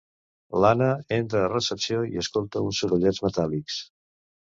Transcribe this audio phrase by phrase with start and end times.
[0.63, 0.85] L'Anna
[1.17, 3.77] entra a recepció i escolta uns sorollets metàl·lics.